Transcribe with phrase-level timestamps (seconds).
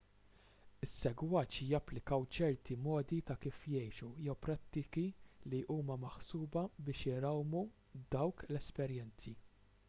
[0.85, 5.05] is-segwaċi japplikaw ċerti modi ta' kif jgħixu jew prattiki
[5.53, 7.63] li huma maħsuba biex irawmu
[8.17, 9.37] dawk l-esperjenzi